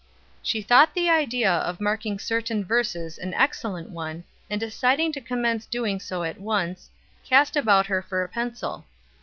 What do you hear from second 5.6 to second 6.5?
doing so at